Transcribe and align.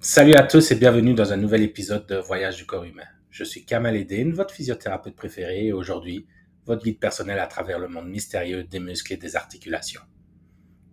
Salut 0.00 0.34
à 0.34 0.44
tous 0.44 0.70
et 0.70 0.76
bienvenue 0.76 1.14
dans 1.14 1.32
un 1.32 1.36
nouvel 1.36 1.62
épisode 1.62 2.06
de 2.06 2.16
Voyage 2.16 2.56
du 2.56 2.64
corps 2.64 2.84
humain. 2.84 3.04
Je 3.28 3.44
suis 3.44 3.66
Kamal 3.66 3.96
Eden, 3.96 4.32
votre 4.32 4.54
physiothérapeute 4.54 5.14
préféré 5.14 5.66
et 5.66 5.72
aujourd'hui, 5.72 6.26
votre 6.64 6.84
guide 6.84 6.98
personnel 6.98 7.38
à 7.38 7.46
travers 7.46 7.78
le 7.78 7.88
monde 7.88 8.08
mystérieux 8.08 8.64
des 8.64 8.80
muscles 8.80 9.12
et 9.12 9.16
des 9.16 9.36
articulations. 9.36 10.00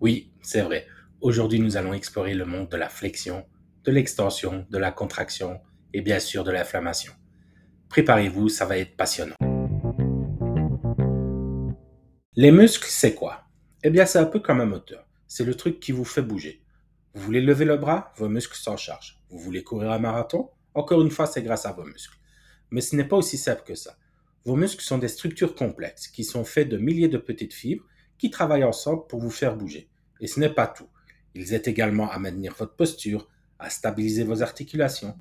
Oui, 0.01 0.33
c'est 0.41 0.61
vrai. 0.61 0.87
Aujourd'hui, 1.21 1.59
nous 1.59 1.77
allons 1.77 1.93
explorer 1.93 2.33
le 2.33 2.45
monde 2.45 2.69
de 2.69 2.75
la 2.75 2.89
flexion, 2.89 3.45
de 3.85 3.91
l'extension, 3.91 4.65
de 4.69 4.77
la 4.77 4.91
contraction 4.91 5.61
et 5.93 6.01
bien 6.01 6.19
sûr 6.19 6.43
de 6.43 6.51
l'inflammation. 6.51 7.13
Préparez-vous, 7.87 8.49
ça 8.49 8.65
va 8.65 8.77
être 8.77 8.97
passionnant. 8.97 9.37
Les 12.35 12.51
muscles, 12.51 12.87
c'est 12.89 13.13
quoi? 13.13 13.42
Eh 13.85 13.89
bien, 13.89 14.05
c'est 14.05 14.19
un 14.19 14.25
peu 14.25 14.39
comme 14.39 14.61
un 14.61 14.65
moteur. 14.65 15.05
C'est 15.27 15.43
le 15.43 15.55
truc 15.55 15.81
qui 15.81 15.91
vous 15.91 16.05
fait 16.05 16.21
bouger. 16.21 16.63
Vous 17.13 17.21
voulez 17.21 17.41
lever 17.41 17.65
le 17.65 17.75
bras 17.75 18.13
Vos 18.15 18.29
muscles 18.29 18.55
s'en 18.55 18.77
chargent. 18.77 19.21
Vous 19.29 19.37
voulez 19.37 19.61
courir 19.61 19.91
un 19.91 19.99
marathon 19.99 20.51
Encore 20.73 21.01
une 21.01 21.11
fois, 21.11 21.27
c'est 21.27 21.43
grâce 21.43 21.65
à 21.65 21.73
vos 21.73 21.83
muscles. 21.83 22.17
Mais 22.71 22.79
ce 22.79 22.95
n'est 22.95 23.03
pas 23.03 23.17
aussi 23.17 23.37
simple 23.37 23.63
que 23.65 23.75
ça. 23.75 23.97
Vos 24.45 24.55
muscles 24.55 24.83
sont 24.83 24.99
des 24.99 25.09
structures 25.09 25.53
complexes 25.53 26.07
qui 26.07 26.23
sont 26.23 26.45
faites 26.45 26.69
de 26.69 26.77
milliers 26.77 27.09
de 27.09 27.17
petites 27.17 27.53
fibres 27.53 27.83
qui 28.17 28.29
travaillent 28.29 28.63
ensemble 28.63 29.05
pour 29.07 29.19
vous 29.19 29.29
faire 29.29 29.57
bouger. 29.57 29.89
Et 30.21 30.27
ce 30.27 30.39
n'est 30.39 30.49
pas 30.53 30.67
tout. 30.67 30.87
Ils 31.35 31.53
aident 31.53 31.67
également 31.67 32.09
à 32.09 32.19
maintenir 32.19 32.55
votre 32.57 32.75
posture, 32.75 33.27
à 33.59 33.69
stabiliser 33.69 34.23
vos 34.23 34.41
articulations 34.43 35.17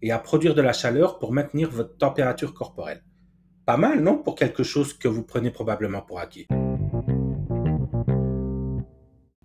et 0.00 0.10
à 0.10 0.18
produire 0.18 0.54
de 0.54 0.62
la 0.62 0.72
chaleur 0.72 1.18
pour 1.18 1.34
maintenir 1.34 1.70
votre 1.70 1.98
température 1.98 2.54
corporelle. 2.54 3.02
Pas 3.66 3.76
mal, 3.76 4.00
non, 4.00 4.16
pour 4.16 4.36
quelque 4.36 4.62
chose 4.62 4.94
que 4.94 5.08
vous 5.08 5.22
prenez 5.22 5.50
probablement 5.50 6.00
pour 6.00 6.18
acquis. 6.18 6.46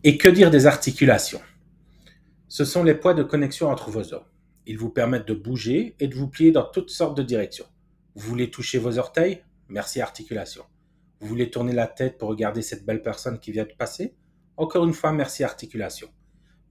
Et 0.03 0.17
que 0.17 0.27
dire 0.27 0.49
des 0.49 0.65
articulations? 0.65 1.41
Ce 2.47 2.65
sont 2.65 2.83
les 2.83 2.95
poids 2.95 3.13
de 3.13 3.21
connexion 3.21 3.69
entre 3.69 3.91
vos 3.91 4.15
os. 4.15 4.23
Ils 4.65 4.79
vous 4.79 4.89
permettent 4.89 5.27
de 5.27 5.35
bouger 5.35 5.95
et 5.99 6.07
de 6.07 6.15
vous 6.15 6.27
plier 6.27 6.51
dans 6.51 6.65
toutes 6.65 6.89
sortes 6.89 7.15
de 7.15 7.21
directions. 7.21 7.67
Vous 8.15 8.27
voulez 8.27 8.49
toucher 8.49 8.79
vos 8.79 8.97
orteils? 8.97 9.43
Merci 9.67 10.01
articulation. 10.01 10.63
Vous 11.19 11.27
voulez 11.27 11.51
tourner 11.51 11.73
la 11.73 11.85
tête 11.85 12.17
pour 12.17 12.29
regarder 12.29 12.63
cette 12.63 12.83
belle 12.83 13.03
personne 13.03 13.39
qui 13.39 13.51
vient 13.51 13.65
de 13.65 13.75
passer? 13.77 14.15
Encore 14.57 14.85
une 14.85 14.93
fois, 14.95 15.11
merci 15.11 15.43
articulation. 15.43 16.09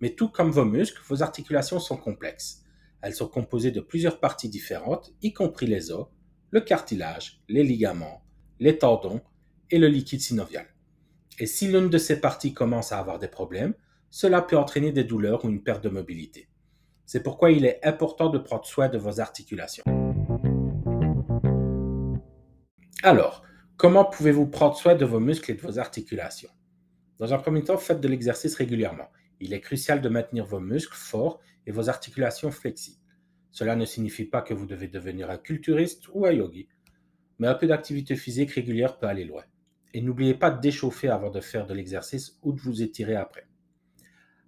Mais 0.01 0.17
tout 0.17 0.29
comme 0.29 0.51
vos 0.51 0.65
muscles, 0.65 1.01
vos 1.07 1.23
articulations 1.23 1.79
sont 1.79 1.99
complexes. 1.99 2.65
Elles 3.01 3.15
sont 3.15 3.29
composées 3.29 3.71
de 3.71 3.81
plusieurs 3.81 4.19
parties 4.19 4.49
différentes, 4.49 5.13
y 5.23 5.33
compris 5.33 5.69
les 5.69 5.93
os, 5.93 6.09
le 6.51 6.63
cartilage, 6.63 7.41
les 7.49 7.63
ligaments, 7.63 8.25
les 8.59 8.77
tendons 8.77 9.21
et 9.71 9.79
le 9.79 9.87
liquide 9.87 10.21
synovial. 10.21 10.67
Et 11.41 11.47
si 11.47 11.69
l'une 11.69 11.89
de 11.89 11.97
ces 11.97 12.21
parties 12.21 12.53
commence 12.53 12.93
à 12.93 12.99
avoir 12.99 13.19
des 13.19 13.27
problèmes, 13.27 13.73
cela 14.11 14.43
peut 14.43 14.59
entraîner 14.59 14.93
des 14.93 15.05
douleurs 15.05 15.43
ou 15.47 15.49
une 15.49 15.63
perte 15.63 15.83
de 15.83 15.89
mobilité. 15.89 16.51
C'est 17.07 17.23
pourquoi 17.23 17.51
il 17.51 17.65
est 17.65 17.83
important 17.83 18.29
de 18.29 18.37
prendre 18.37 18.67
soin 18.67 18.91
de 18.91 18.99
vos 18.99 19.21
articulations. 19.21 19.83
Alors, 23.03 23.43
comment 23.79 24.05
pouvez-vous 24.05 24.49
prendre 24.49 24.77
soin 24.77 24.95
de 24.95 25.07
vos 25.07 25.19
muscles 25.19 25.53
et 25.53 25.55
de 25.55 25.63
vos 25.63 25.79
articulations? 25.79 26.51
Dans 27.17 27.33
un 27.33 27.39
premier 27.39 27.65
temps, 27.65 27.79
faites 27.79 28.03
de 28.03 28.09
l'exercice 28.09 28.55
régulièrement. 28.55 29.09
Il 29.41 29.55
est 29.55 29.63
crucial 29.63 30.03
de 30.03 30.11
maintenir 30.11 30.45
vos 30.45 30.61
muscles 30.61 30.95
forts 30.95 31.41
et 31.67 31.73
vos 31.73 31.89
articulations 31.89 32.51
flexibles. 32.51 33.01
Cela 33.51 33.77
ne 33.77 33.87
signifie 33.87 34.27
pas 34.27 34.43
que 34.43 34.53
vous 34.53 34.67
devez 34.67 34.89
devenir 34.89 35.31
un 35.31 35.39
culturiste 35.39 36.05
ou 36.13 36.27
un 36.27 36.33
yogi, 36.33 36.69
mais 37.39 37.49
un 37.49 37.55
peu 37.55 37.67
d'activité 37.67 38.15
physique 38.15 38.51
régulière 38.51 38.99
peut 38.99 39.07
aller 39.07 39.25
loin. 39.25 39.45
Et 39.93 40.01
n'oubliez 40.01 40.35
pas 40.35 40.51
de 40.51 40.61
déchauffer 40.61 41.09
avant 41.09 41.31
de 41.31 41.41
faire 41.41 41.67
de 41.67 41.75
l'exercice 41.75 42.39
ou 42.43 42.53
de 42.53 42.61
vous 42.61 42.83
étirer 42.83 43.17
après. 43.17 43.47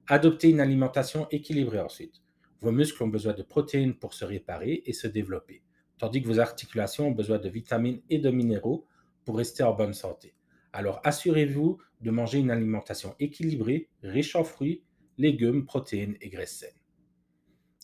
Adoptez 0.06 0.50
une 0.50 0.60
alimentation 0.60 1.26
équilibrée 1.30 1.80
ensuite. 1.80 2.22
Vos 2.60 2.72
muscles 2.72 3.02
ont 3.02 3.08
besoin 3.08 3.32
de 3.32 3.42
protéines 3.42 3.94
pour 3.94 4.14
se 4.14 4.24
réparer 4.24 4.82
et 4.86 4.92
se 4.92 5.08
développer, 5.08 5.62
tandis 5.98 6.22
que 6.22 6.28
vos 6.28 6.38
articulations 6.38 7.08
ont 7.08 7.12
besoin 7.12 7.38
de 7.38 7.48
vitamines 7.48 8.02
et 8.08 8.18
de 8.18 8.30
minéraux 8.30 8.86
pour 9.24 9.36
rester 9.36 9.62
en 9.62 9.74
bonne 9.74 9.94
santé. 9.94 10.34
Alors 10.72 11.00
assurez-vous 11.04 11.78
de 12.00 12.10
manger 12.10 12.38
une 12.38 12.50
alimentation 12.50 13.14
équilibrée, 13.18 13.88
riche 14.02 14.36
en 14.36 14.44
fruits, 14.44 14.84
légumes, 15.18 15.64
protéines 15.64 16.16
et 16.20 16.28
graisses 16.28 16.58
saines. 16.58 16.78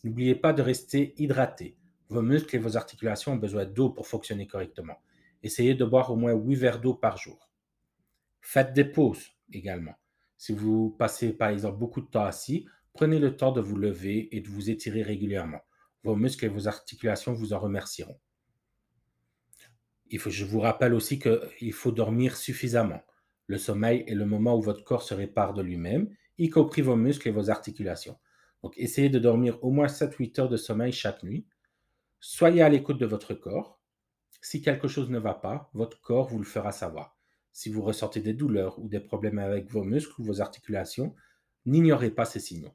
N'oubliez 0.05 0.35
pas 0.35 0.53
de 0.53 0.63
rester 0.63 1.15
hydraté. 1.19 1.77
Vos 2.09 2.23
muscles 2.23 2.57
et 2.57 2.61
vos 2.61 2.77
articulations 2.77 3.33
ont 3.33 3.37
besoin 3.37 3.65
d'eau 3.65 3.91
pour 3.91 4.07
fonctionner 4.07 4.47
correctement. 4.47 4.97
Essayez 5.43 5.75
de 5.75 5.85
boire 5.85 6.11
au 6.11 6.17
moins 6.17 6.33
8 6.33 6.55
verres 6.55 6.81
d'eau 6.81 6.95
par 6.95 7.17
jour. 7.17 7.48
Faites 8.51 8.73
des 8.73 8.87
pauses 8.87 9.27
également. 9.53 9.93
Si 10.39 10.55
vous 10.55 10.97
passez 10.99 11.35
par 11.35 11.51
exemple 11.51 11.77
beaucoup 11.77 12.01
de 12.01 12.07
temps 12.07 12.25
assis, 12.25 12.67
prenez 12.95 13.19
le 13.19 13.37
temps 13.37 13.53
de 13.53 13.61
vous 13.61 13.77
lever 13.77 14.35
et 14.35 14.41
de 14.41 14.49
vous 14.49 14.71
étirer 14.71 15.03
régulièrement. 15.03 15.61
Vos 16.03 16.17
muscles 16.17 16.47
et 16.47 16.49
vos 16.49 16.67
articulations 16.67 17.35
vous 17.35 17.53
en 17.53 17.59
remercieront. 17.59 18.19
Il 20.07 20.19
faut, 20.19 20.31
je 20.31 20.47
vous 20.47 20.61
rappelle 20.61 20.95
aussi 20.95 21.19
qu'il 21.19 21.75
faut 21.75 21.93
dormir 21.93 22.39
suffisamment. 22.39 23.03
Le 23.49 23.59
sommeil 23.59 24.05
est 24.07 24.15
le 24.15 24.25
moment 24.25 24.57
où 24.57 24.63
votre 24.63 24.83
corps 24.83 25.03
se 25.03 25.13
répare 25.13 25.53
de 25.53 25.61
lui-même, 25.61 26.09
y 26.39 26.49
compris 26.49 26.81
vos 26.81 26.97
muscles 26.97 27.29
et 27.29 27.33
vos 27.33 27.51
articulations. 27.51 28.19
Donc 28.63 28.73
essayez 28.79 29.11
de 29.11 29.19
dormir 29.19 29.63
au 29.63 29.71
moins 29.71 29.89
7-8 29.89 30.41
heures 30.41 30.49
de 30.49 30.57
sommeil 30.57 30.93
chaque 30.93 31.23
nuit. 31.23 31.47
Soyez 32.19 32.63
à 32.63 32.71
l'écoute 32.71 32.99
de 32.99 33.05
votre 33.05 33.35
corps. 33.35 33.79
Si 34.41 34.63
quelque 34.63 34.89
chose 34.89 35.11
ne 35.11 35.19
va 35.19 35.35
pas, 35.35 35.69
votre 35.75 36.01
corps 36.01 36.29
vous 36.29 36.39
le 36.39 36.47
fera 36.47 36.73
savoir. 36.73 37.18
Si 37.53 37.71
vous 37.71 37.83
ressentez 37.83 38.21
des 38.21 38.35
douleurs 38.35 38.79
ou 38.79 38.89
des 38.89 39.01
problèmes 39.01 39.39
avec 39.39 39.71
vos 39.71 39.85
muscles 39.85 40.21
ou 40.21 40.25
vos 40.25 40.41
articulations, 40.41 41.15
n'ignorez 41.67 42.11
pas 42.11 42.25
ces 42.25 42.41
signaux. 42.41 42.75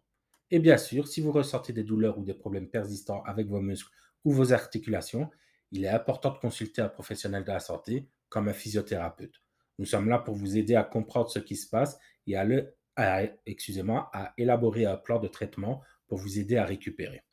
Et 0.51 0.59
bien 0.59 0.77
sûr, 0.77 1.07
si 1.07 1.21
vous 1.21 1.31
ressentez 1.31 1.73
des 1.73 1.83
douleurs 1.83 2.19
ou 2.19 2.23
des 2.23 2.33
problèmes 2.33 2.69
persistants 2.69 3.23
avec 3.23 3.47
vos 3.47 3.61
muscles 3.61 3.89
ou 4.23 4.31
vos 4.31 4.53
articulations, 4.53 5.29
il 5.71 5.83
est 5.83 5.89
important 5.89 6.31
de 6.31 6.37
consulter 6.37 6.81
un 6.81 6.89
professionnel 6.89 7.43
de 7.43 7.51
la 7.51 7.59
santé 7.59 8.07
comme 8.29 8.47
un 8.47 8.53
physiothérapeute. 8.53 9.41
Nous 9.79 9.85
sommes 9.85 10.09
là 10.09 10.19
pour 10.19 10.35
vous 10.35 10.57
aider 10.57 10.75
à 10.75 10.83
comprendre 10.83 11.29
ce 11.29 11.39
qui 11.39 11.55
se 11.55 11.67
passe 11.67 11.97
et 12.27 12.35
à, 12.35 12.45
à 12.95 14.33
élaborer 14.37 14.85
un 14.85 14.97
plan 14.97 15.19
de 15.19 15.27
traitement 15.27 15.81
pour 16.07 16.19
vous 16.19 16.37
aider 16.37 16.57
à 16.57 16.65
récupérer. 16.65 17.23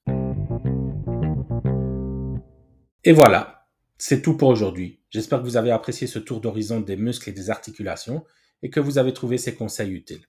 Et 3.04 3.12
voilà, 3.12 3.68
c'est 3.98 4.22
tout 4.22 4.36
pour 4.36 4.48
aujourd'hui. 4.48 4.99
J'espère 5.10 5.40
que 5.40 5.44
vous 5.44 5.56
avez 5.56 5.72
apprécié 5.72 6.06
ce 6.06 6.20
tour 6.20 6.40
d'horizon 6.40 6.80
des 6.80 6.96
muscles 6.96 7.30
et 7.30 7.32
des 7.32 7.50
articulations 7.50 8.24
et 8.62 8.70
que 8.70 8.78
vous 8.78 8.96
avez 8.96 9.12
trouvé 9.12 9.38
ces 9.38 9.56
conseils 9.56 9.90
utiles. 9.90 10.24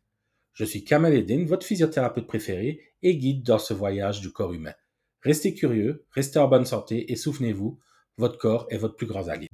Je 0.53 0.65
suis 0.65 0.83
Kamal 0.83 1.13
Eddin, 1.13 1.45
votre 1.45 1.65
physiothérapeute 1.65 2.25
préféré 2.25 2.81
et 3.03 3.15
guide 3.15 3.43
dans 3.43 3.59
ce 3.59 3.75
voyage 3.75 4.21
du 4.21 4.31
corps 4.31 4.53
humain. 4.53 4.73
Restez 5.21 5.53
curieux, 5.53 6.05
restez 6.09 6.39
en 6.39 6.47
bonne 6.47 6.65
santé 6.65 7.11
et 7.11 7.15
souvenez-vous, 7.15 7.79
votre 8.17 8.39
corps 8.39 8.65
est 8.71 8.77
votre 8.77 8.95
plus 8.95 9.07
grand 9.07 9.27
allié. 9.27 9.47